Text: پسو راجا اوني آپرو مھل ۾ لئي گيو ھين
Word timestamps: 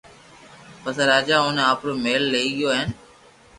پسو 0.81 1.01
راجا 1.11 1.35
اوني 1.43 1.63
آپرو 1.71 1.93
مھل 2.05 2.21
۾ 2.31 2.31
لئي 2.33 2.49
گيو 2.57 2.69
ھين 2.77 2.89